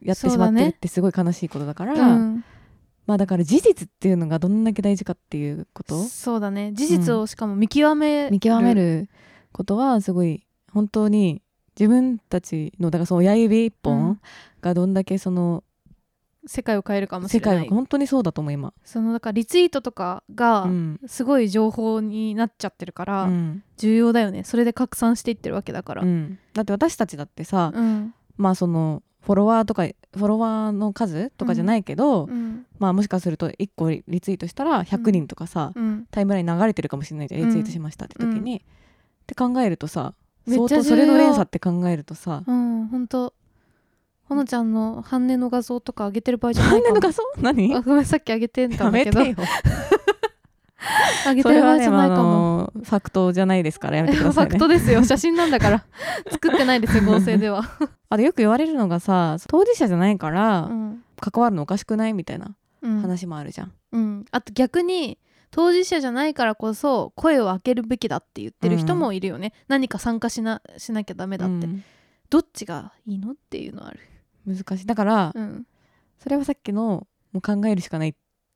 [0.04, 2.44] やってしまってるってすごい悲しいことだからうん。
[3.08, 6.04] まあだから事実っていうのがどんだけ大事かっていうこと？
[6.04, 6.74] そうだね。
[6.74, 9.10] 事実をしかも見極める、見極める
[9.52, 11.42] ことはすごい本当に
[11.80, 14.20] 自分たちのだからその親指一う本ん。
[14.62, 15.64] がどんだけその
[16.48, 17.58] 世界を変えるかもし世れない。
[17.60, 18.74] 界は本当にそうだと思う今。
[18.84, 21.00] そのだからリツイートとかがうん。
[21.08, 23.64] すごい情報になっちゃってるから、うん。
[23.78, 24.44] 重要だよね。
[24.44, 26.04] それで拡散していってるわけだから。
[26.04, 26.40] うん。
[26.54, 28.14] だって私たちだってさ、うん。
[28.38, 32.66] まあそのフォロワーとかフォロワーの数とかじゃないけど、うん。
[32.80, 36.08] まあもしかすると1個リツイートしたら100人とかさ、うん。
[36.12, 37.42] タイムライン流れてるかもしれないじゃん。
[37.46, 38.58] リツイートしましたって時に、うん。
[38.58, 38.62] っ
[39.26, 40.14] て考えるとさ
[40.46, 40.84] めっちゃ重要。
[40.84, 42.88] 相当それの連鎖って考えるとさうん。
[42.88, 43.34] ほんと
[44.28, 47.02] ほのちゃんの半値の画像とか上げてる場合じゃないかも。
[47.02, 47.24] 半値の画像？
[47.42, 47.76] 何？
[47.76, 49.24] あごめんさっき上げてんだやめけど。
[49.24, 49.36] てよ。
[51.26, 54.52] 上げてる場合じゃないかも、のファクトじゃないですからやめてくだファさいね。
[54.54, 55.04] クトですよ。
[55.04, 55.86] 写真なんだから。
[56.30, 57.64] 作ってないですよ合成では、
[58.10, 61.02] あとよく言われるのがさ当事者じゃないからうん。
[61.18, 63.02] 関わるのおかしくないみたいなうん。
[63.02, 65.18] 話もあるじゃん、うん、あと逆に
[65.50, 71.84] 当事者じゃないからこそ声を上げるべきだって言ってる人もいるよね、何か参加しなしなきゃダメだって、うん。
[72.30, 73.32] どっちがいいの？
[73.32, 74.00] っていうのはある、
[74.46, 74.86] 難しい。
[74.86, 75.66] だから、うん、
[76.20, 78.14] それはさっきのもう考えるしかない、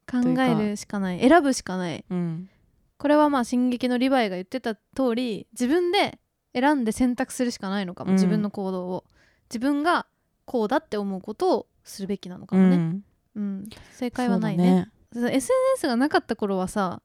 [0.10, 1.19] 考えるしかない。
[1.19, 2.06] 選ぶしかない。
[2.10, 2.49] うん。
[2.97, 6.19] これはまあ「進撃のリヴァイ」が言ってた通り自分で
[6.54, 8.15] 選んで選択するしかないのかも、うん。
[8.15, 9.06] 自分の行動を。
[9.49, 10.06] 自分が
[10.45, 13.04] こうだって思うことをするべきなのかうもね、ん。
[13.36, 13.69] うん。
[13.93, 14.89] 正解はないね。
[15.13, 17.02] そうだ SNS がなかった頃はさ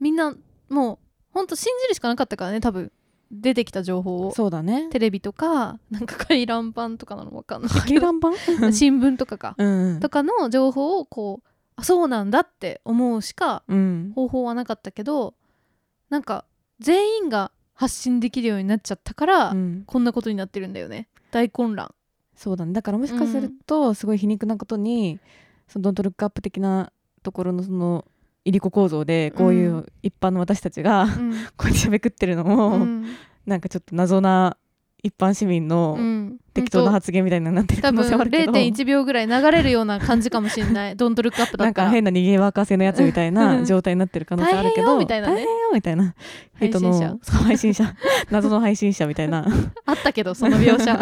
[0.00, 0.34] みんな
[0.68, 0.98] もう
[1.32, 2.90] ほんと信じるしかなかったからね多分
[3.30, 4.88] 出てきた情報をそうだね。
[4.90, 7.70] テレビとかなんか回覧板とかなのわかんない。
[7.70, 8.32] 回覧板？
[8.72, 10.00] 新聞とかか、うん。
[10.00, 14.12] とかの情報をこうあそうなんだって思うしかうん。
[14.14, 15.34] 方法はなかったけど
[16.08, 16.44] なんか
[16.80, 19.84] 全員が発信できるようになっちゃったから、うん。
[19.86, 21.08] こんなことになってるんだよね。
[21.30, 21.94] 大混乱。
[22.34, 22.72] そうだね。
[22.72, 25.20] だからもしかするとすごい皮肉なことに、
[25.68, 28.04] そのドントルックアップ的なところのその
[28.48, 31.32] 入り子構造でこういうう一般の私たちが、うん。
[31.56, 33.04] こうやってしゃべくってるのも、うん。
[33.46, 34.56] なんかちょっと謎な
[35.02, 36.38] 一般市民のうん。
[36.54, 38.52] 適当な発言みたいになってる可多分能性はあるけど。
[38.52, 40.96] 0.1秒ぐらい流れるような感じかもしれない。
[40.98, 41.88] ドントルックアップだなんったら。
[41.88, 45.46] か変な逃げ若せのやつみたいな状態になってる可能性あるけど大変よみたいなね。
[45.72, 46.14] みたいな。
[46.58, 47.16] 配信者。
[47.44, 47.94] 配信者。
[48.30, 49.46] 謎の配信者みたいな。
[49.84, 50.98] あったけどその描写。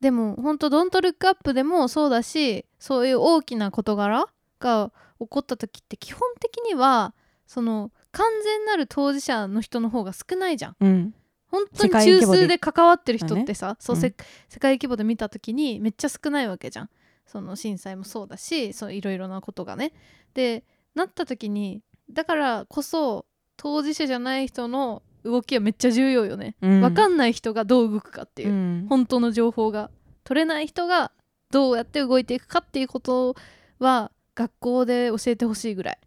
[0.00, 4.26] でも本当ドントルックアップでもそうだしそういう大きな事柄
[4.60, 7.14] が起こった時って基本的には
[7.46, 10.76] その完全なる当事者の人の方が少ないじゃん。
[10.80, 11.14] うん。
[11.48, 14.02] 本当に中枢で関わってる人ってさ、そううん。
[14.02, 14.14] せ
[14.48, 16.90] 世界規模で見た時にめっちゃ少ないわけじゃん。
[17.26, 19.92] その震災もそうだしいろいろなことがね。
[20.34, 23.26] でなった時にだからこそ
[23.56, 26.80] 当事者じゃない人の動きはめっちゃ重要よね、うん。
[26.80, 28.86] 分かんない人がどう動くかっていう、うん。
[28.88, 29.90] 本当の情報が。
[30.24, 31.12] 取れない人が
[31.52, 33.36] どうやって動いていくかっていうこと
[33.78, 35.98] は学校で教えてほしいぐらい、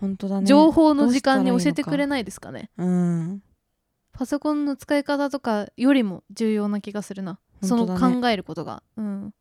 [0.00, 0.46] 本当だね。
[0.46, 2.70] 情報の時間に教えてくれないですかね。
[2.78, 3.42] うん。
[4.12, 8.82] パソコンの使い方とかよりも重要な気がするな、その考えることが。
[8.96, 9.34] うん。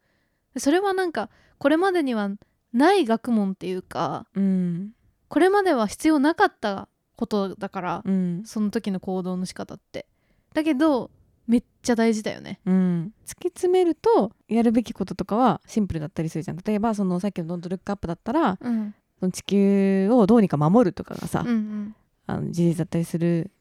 [0.58, 1.30] それはなんか
[1.60, 2.30] これまでには
[2.74, 4.92] ない学問っていうかうん。
[5.30, 8.44] これまでは必要なかったことだから、うん。
[8.46, 10.08] その時の行動の仕方って。
[10.54, 11.12] だけど
[11.48, 12.60] めっちゃ大事だよね。
[12.66, 13.14] うん。
[13.26, 16.58] 突き詰めるとやるべきこととかはシンプルだったりするじゃん。
[16.58, 18.96] 例えばそのさっきの「ドントルックアップ」だったらうん。
[19.20, 21.96] その地球をどうにか守るとかがさ、うんうん。
[22.28, 23.52] あの事実だったりする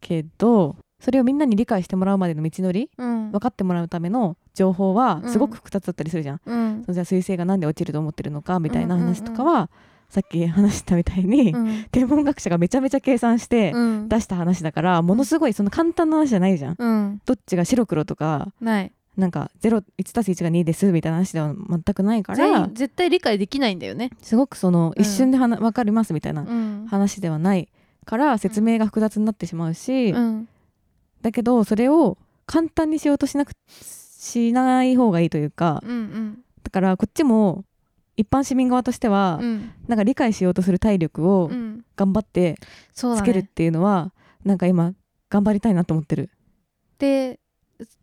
[0.00, 3.30] けどそれをみんなに理解してもらうまでの道のりうん。
[3.30, 6.82] 分かってもらうための情報はすごく複雑だったりするじゃん、うん。
[6.84, 9.14] そのじゃあ彗星がなんで落ちると思ってるのかみたいなうんうんうん。
[9.14, 9.70] 話とかは、
[10.08, 11.84] さっき話したみたいに、うん。
[11.92, 14.08] 天文学者がめちゃめちゃ計算してうん。
[14.08, 17.20] 出した話だから、ものすごいその簡単な話じゃないじゃん、うん。
[17.26, 18.92] どっちが白黒とかない。
[19.16, 24.10] なんか0 1たす1が2ですみたいな話では全くないか全ら員絶対理解できないんだよね。
[24.22, 25.02] すごくそのうん。
[25.02, 26.86] 一瞬ではな分かりますみたいなうん。
[26.88, 27.68] 話ではない
[28.06, 30.48] から説明が複雑になってしまうし、うん。
[31.20, 32.16] だけどそれを
[32.46, 36.38] 簡単にしようとしなくしない方がいいというかうんうん。
[36.62, 37.64] だからこっちも
[38.18, 39.72] 一般市民側としては、うん。
[39.86, 41.84] なんか理解しようとする体力をうん。
[41.96, 42.56] 頑張って
[42.92, 44.12] つけるっていうのは、
[44.44, 44.92] なんか今
[45.30, 46.30] 頑張りたいなと思ってる。
[46.98, 47.38] で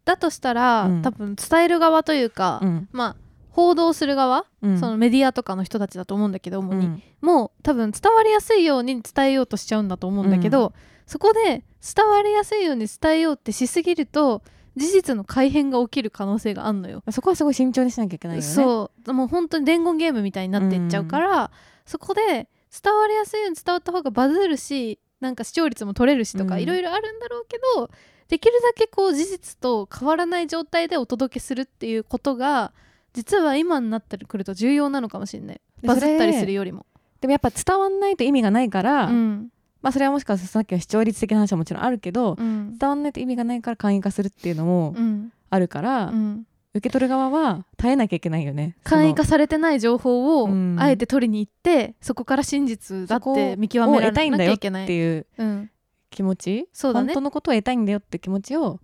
[0.05, 1.01] だとしたら、うん。
[1.01, 2.89] 多分伝える側というか、うん。
[2.93, 3.15] まあ
[3.49, 4.79] 報道する側、うん。
[4.79, 7.03] そのメディアとかの人たちだと思うんだけど主に、うん。
[7.21, 10.73] もう多分伝わりやすいように伝えようとしちゃうんだと思うんだけど、
[11.05, 14.41] そこで伝わりやすいように伝えようってしすぎると
[14.75, 17.03] 事実の改変が起きる可能性があるのよ。
[17.11, 18.47] そこはすごい慎重にしなきゃいけないよね。
[18.47, 21.51] そうもう本当に伝言ゲームみたいになっていっちゃうから、
[21.85, 27.89] そこで伝わりやすいように伝わった方がバズるしなんか視聴率も取れるしとかうんいろいろあるんだろうけど、
[28.27, 32.73] できるだけこう事実と変わらない状態でお届けするっていうことが
[33.13, 36.85] 実は今になってくると重要なのかもしれないでバズったりするよりも。
[37.21, 39.49] でもやっぱ伝わんないと意味がないから、うん
[39.85, 42.75] まあそれはもしかしたらさっきの視聴率的な話はもちろんあるけど、うん。
[42.79, 45.31] 伝わんないと意味がないから簡易化するっていうのもうん。
[45.51, 46.47] あるから、うん。
[46.73, 48.77] 受け取る側は耐えなきゃいけないよね。
[48.83, 50.75] 簡易化されてない情報をうん。
[50.79, 54.87] あえて取りに行って、そこから真実だって見極めらを得たいんなだよってきゃいけない。
[54.87, 55.69] いううん、
[56.09, 56.67] 気持ち？
[56.73, 57.09] そうだね。
[57.09, 58.79] 本当のことを得たいんだよって気持ちを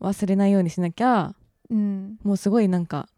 [0.00, 1.34] 忘れないようにしなきゃ
[1.68, 2.16] うん。
[2.22, 3.08] もうすごいなんか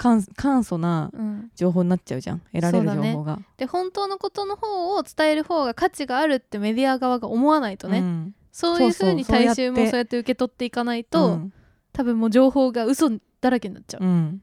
[0.00, 2.38] 簡簡素なうん、情報になっちゃうじゃん。
[2.54, 3.38] 得られる情報が。
[3.58, 8.34] で本当のことの方を伝える方が価値があるってメディア側が思わないとね、うん。
[8.50, 9.46] そういう風にそうそう。
[9.46, 11.52] 大衆もそうやって受け取っていかないと、うん。
[11.92, 13.10] 多分もう情報が嘘
[13.42, 14.04] だらけになっちゃう。
[14.04, 14.42] うん、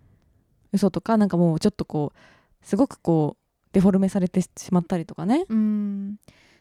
[0.74, 5.46] 嘘とかなんかもうちょっとこうすごくこうデフォルメされてしまったりとかね。
[5.50, 6.18] うん。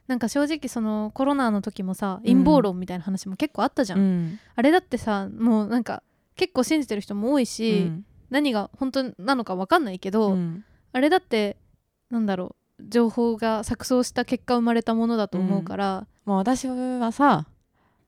[0.07, 4.41] なんか正直そのコロナの時もさ陰謀論みたいな話も結構あったじゃん、うん。
[4.55, 6.03] あれだってさもうなんか
[6.35, 7.93] 結構信じてる人も多いし、
[8.31, 10.65] 何が本当なのか分かんないけど、うん。
[10.93, 11.57] あれだって
[12.11, 17.47] なんだろう情報が錯綜した結果生まれたものだと思うから、まあ私はさ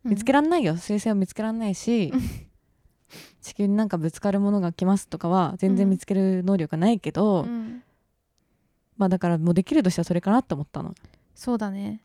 [0.05, 0.75] 見つけらんないよ。
[0.75, 2.21] 彗星を見つけらんないしうん
[3.41, 7.83] 地球になんかぶつかるものが来ますとかは全然見つける能力がないけど、うん。
[8.97, 10.95] まあだからもうできるとしたらそれかなって思ったの。
[11.35, 12.03] そうだね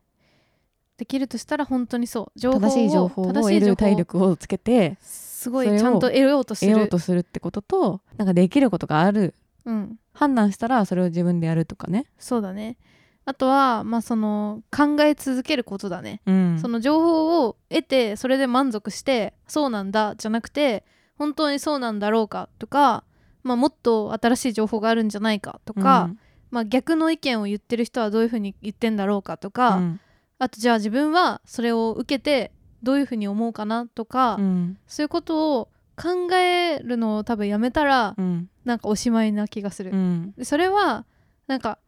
[0.98, 2.40] できるとしたら本当にそう。
[2.40, 6.72] 情報を正しい情報を得る体力をつけてすごいちゃんと得ようとする。
[6.72, 9.34] 得ようとするってこととなんかできることがある。
[9.66, 12.78] うん、判断したらそれを自分でやるとかね、そうだね。
[13.26, 16.60] あとはまあその考え続けることだね、うん。
[16.60, 20.84] その情報を得てそれで満足してそうなんだじゃなくて
[21.18, 23.06] 本当にそうなんだろうかとか、
[23.44, 26.10] まあ、もっと新しい情報があるんじゃないかとか、
[26.52, 30.00] まあ、逆の意見を言ってる人はどういうふうに言ってんだろうかとか、うん
[30.40, 39.92] あとじゃあ自分はそれを受けてどういうふうに思うかなとか、うんそういうことを考えるのを多分やめたら、うんなんかおしまいな気がする。
[39.92, 40.34] うん。
[40.38, 41.06] でそれは
[41.48, 41.80] なんか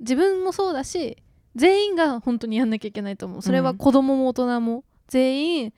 [0.00, 1.18] 自分もそうだし
[1.56, 3.42] 全員が本当にやんなきゃいけないと思う。
[3.42, 4.84] それは子供も大人も。
[5.08, 5.72] 全員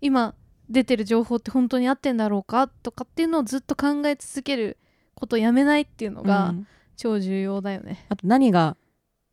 [0.00, 0.34] 今
[0.70, 4.78] 出てる情報って本当に合ってんだろうかとかっていうのをずっと考え続ける
[5.16, 6.66] ことをやめないっていうのがうん。
[6.96, 8.06] 超重要だよね。
[8.08, 8.76] あと何が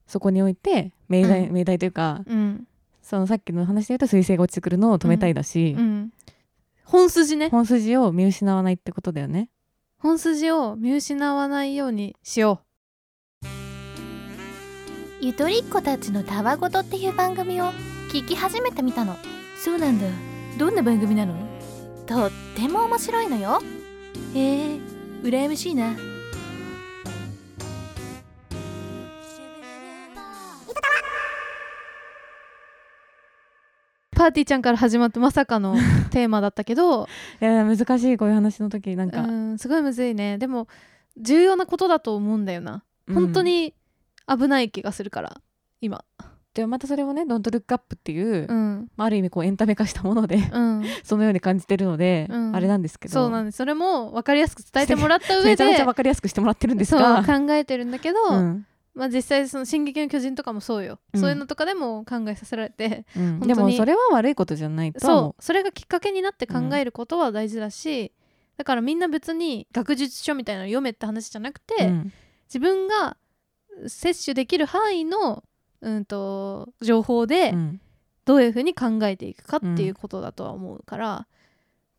[0.08, 1.54] そこにおいて命題,、うん。
[1.54, 2.68] 命題というかうん、
[3.02, 6.12] そのさっきの話で言うと彗星が落ちてくるのを止めたいだし、うん、
[6.84, 7.50] 本筋ね。
[7.50, 9.50] 本筋を見失わないってことだよね。
[10.00, 12.62] 本筋を見失わないようにしよ
[15.22, 17.66] ゆとりっ子たちのたわごとっていう番組を
[18.12, 19.16] 聞き始めてみたの。
[19.58, 20.08] そうなんだ。
[20.60, 21.36] どんな番組なの？
[22.06, 23.62] とっても面白いのよ。
[24.36, 24.80] へえ
[25.24, 25.96] 羨ましいな
[34.24, 35.76] パーティーちゃんから始まってまさかの
[36.12, 37.10] テーマだったけど
[37.42, 40.38] いや難しいこういう話の時なんか、うんすごいむずいね。
[40.38, 40.68] でも
[41.18, 42.84] 重要なことだと思うんだよな。
[43.08, 43.16] うん。
[43.16, 43.74] 本当に
[44.28, 45.42] 危ない気がするから
[45.82, 46.06] 今。
[46.54, 48.90] でもまたそれをね「ドントルックアップっていう、うん。
[48.96, 50.84] まあ、ある意味こうエンタメ化したものでうん。
[51.04, 52.56] そのように感じてるので、うん。
[52.56, 53.14] あれなんですけど。
[53.14, 53.58] そうなんです。
[53.58, 57.24] それも分かりやすく伝えてもらった上 めちゃめちゃで分かりやすくしてもらってるんですが。
[57.26, 61.20] 考えてるんだけど、うんまあ実際その「進撃の巨人」とかもそうよ、うん。
[61.20, 63.24] そういうのとかでも考えさせられてうん。
[63.24, 65.06] 本当にでもそれは悪いことじゃないと。
[65.06, 65.44] は思そう。
[65.44, 68.12] それがきっかけになって考えることは大事だし、
[68.58, 72.14] だからみんな別に学術書みたいなの読めって話じゃなくて、うん。
[72.48, 73.18] 自分が
[73.88, 75.44] 摂取できる範囲の、
[75.82, 77.82] うん、と情報でうん。
[78.26, 81.28] どういうふうに考えていくかっていうことだとは思うから、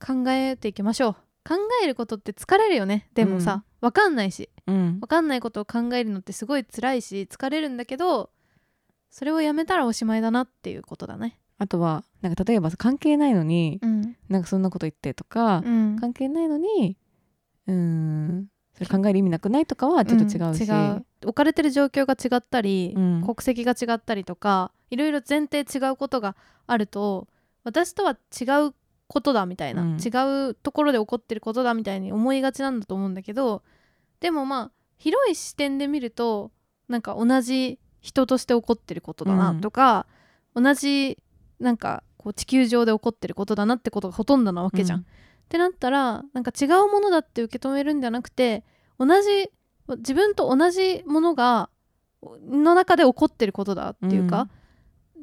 [0.01, 3.09] 考えていきましょう考えることって疲れるよね。
[3.15, 4.49] でもさ、わかんないし。
[4.67, 4.99] うん。
[5.01, 8.31] わかんないことを考えるのってすごい辛いし疲れるんだけど
[9.11, 11.39] それをやめたらおしまいだなっていうことだね。
[11.59, 14.17] あとはなんか例えばさ関係ないのにうん。
[14.29, 15.97] なんかそんなこと言ってとか、うん。
[16.01, 16.97] 関係ないのに
[17.67, 21.05] うーんそれ考える意味なくないとかはちょっと違うし、ん違う。
[21.25, 23.23] 置かれてる状況が違ったり、うん。
[23.23, 27.29] 国籍が違ったりとかいろいろ前提違うことがあると
[27.65, 28.75] 私とは違う
[29.07, 29.97] ことだみたいな、うん。
[29.97, 30.09] 違
[30.51, 33.63] うところで起こってることだみたいに思いがちなんだと思うんだけど
[34.21, 36.51] でもまあ広い視点で見ると
[36.89, 40.07] なんか同じ人として起こってることだなとか、
[40.55, 41.19] 同じ
[41.59, 44.99] なんかこう地球上で起こってることだなってことがほとんどなわけじゃん。
[44.99, 45.05] うん。
[45.05, 45.07] っ
[45.49, 48.65] てなったらなんか違うものだって受け止めるんじゃなくて
[48.99, 49.51] 同じ
[49.99, 51.69] 自分と同じものが
[52.23, 54.49] の中で起こってることだっていうか、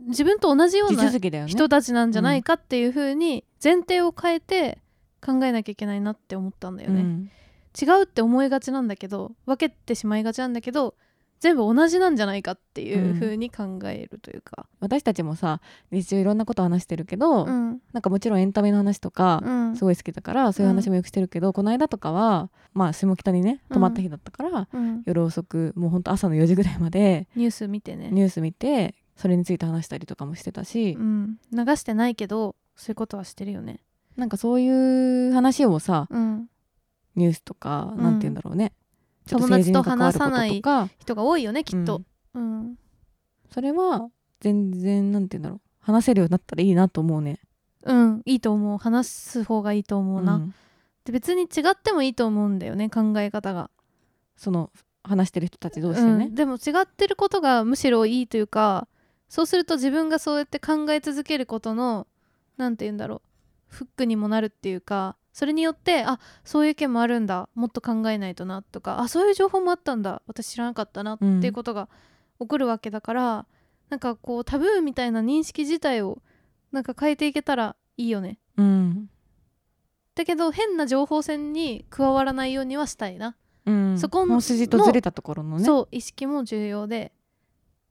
[0.07, 4.79] 自分と同じよう地な人たちなんじゃないかっていう風に前提を変えて
[5.23, 7.01] 考えなきゃいけないなって思ったんだよね。
[7.01, 7.31] うん。
[7.79, 10.95] 違うって思いがちなんだけど分けてしまいがちなんだけど
[11.39, 14.67] 全部同じなんじゃないかっていう風に考えるというか。
[14.79, 17.81] 私たちもさ日常いろんなこと話してるけど、うん。
[17.93, 19.75] なんかもちろんエンタメの話とか、うん。
[19.75, 25.03] すごい好きだからそういう話もよくしてるけど、この間とかはまあ下北にね泊まった日だったから、うん。
[25.05, 33.79] 夜遅くもうほんと朝の4時ぐらいまでニュース見てね、ニュース見てそれについて話したりとかもしてたし、うん、流してないけどそういうことはしてるよね。
[34.17, 36.49] なんかそういう話をさうん、
[37.15, 38.03] ニュースとか、うん。
[38.03, 38.73] なんて言うんだろうね。
[39.29, 40.89] 友達と話さないか。
[40.97, 42.01] 人が多いよねきっと。
[42.33, 42.39] う。
[42.39, 42.75] んうん。
[43.51, 45.61] それは全然なんて言うんだろう。
[45.79, 47.39] 話せるようになったらいいなと思うね。
[47.83, 48.79] うん、いいと思う。
[48.79, 50.55] 話す方がいいと思うな、うん。
[51.05, 53.69] で別に違ってもいいと思うんだよね考え方が、
[54.35, 54.71] その
[55.03, 56.25] 話してる人たち同士でね。
[56.25, 56.35] うん、。
[56.35, 58.87] でも違ってることがむしろいいというか
[59.29, 62.07] そうすると自分がそうやって考え続けることの
[62.57, 63.21] なんて言うんだろう。
[63.67, 71.87] フックにもなるっていうかそれによってあそういう意見もあるんだもっと考えないとなとかあそういう情報もあったんだ私知らなかったなっていうことが
[72.41, 73.45] 起こるわけだから、
[73.89, 76.21] なんかこうタブーみたいな認識自体を
[76.71, 78.39] なんか変えていけたらいいよね。
[78.57, 79.09] うん。
[80.15, 83.99] だけど変な情報戦に加わらないようにはしたいな、うん。
[83.99, 85.65] そこの本筋とずれたところのね。
[85.65, 87.13] そう意識も重要で。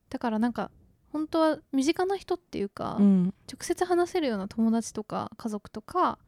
[0.08, 0.72] だからなんか
[1.12, 6.18] 本当は身近な人っていうか、うん直接話せるような友達とか家族とか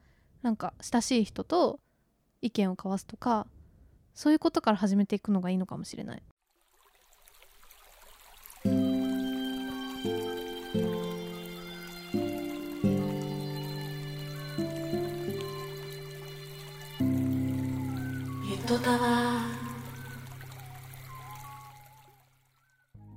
[0.43, 1.79] なんか親しい人と
[2.43, 3.47] 意見を交わすとか
[4.15, 6.23] そういうことから始めていくのがいいのかもしれない。
[18.51, 19.52] ゆとたわ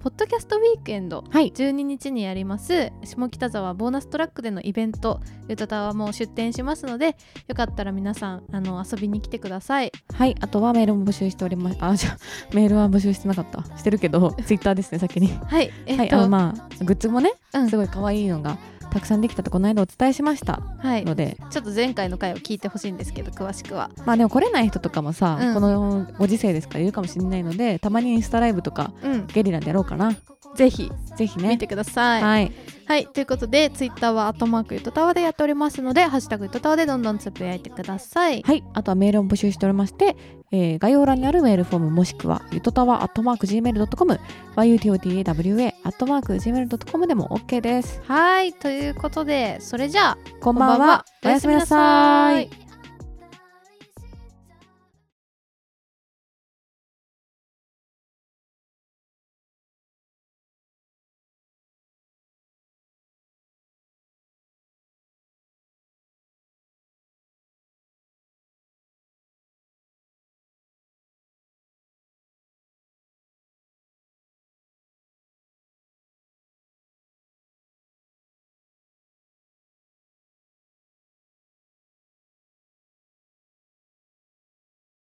[0.05, 1.23] ポッドキャストウィークエンド。
[1.31, 1.51] はい。
[1.51, 2.91] 12日にやります。
[3.03, 5.19] 下北沢ボーナストラックでのイベント。
[5.49, 9.91] ゆとたわも出店しますのでよかったら皆さんあの遊びに来てください。
[10.13, 10.35] はい。
[10.41, 11.77] あとはメールも募集しております。
[11.81, 12.17] あじゃあ
[12.53, 13.63] メールは募集してなかった。
[13.77, 15.29] してるけど ツイッターですね先に。
[15.43, 15.71] はい。
[15.87, 16.05] えはい。
[16.05, 17.69] っと、あのまあグッズもねうん。
[17.71, 18.59] すごい可愛いのが
[18.95, 20.61] たくさんできたとこの間お伝えしました。
[20.77, 21.03] はい。
[21.03, 21.35] ので。
[21.49, 23.91] ちょっと前回の回を聞いてほしいんですけど詳しくは。
[24.05, 25.53] まあでも来れない人とかもさ、うん。
[25.53, 29.27] このご時世ですからいるかもしれないのでたまにインスタライブとかうん。
[29.27, 30.15] ゲリラでやろうかな
[30.55, 31.49] ぜひぜひね。
[31.49, 32.51] 見てください、はい。
[32.87, 38.43] はいということでツイッターは「アットマークゆとたわ」でやっておりますので「ハッシュタグゆとたわ」でどんどんつぶやいてください。
[38.43, 40.15] はい、あとはメールを募集しておりまして、
[40.51, 44.19] えー概要欄にあるメールフォームもしくはゆとたわアットマーク Gmail.com
[44.55, 48.01] yutotawa アットマーク Gmail.com でも OK です。
[48.05, 51.05] はいということでそれじゃあこんばんは。
[51.23, 52.64] おやすみなさい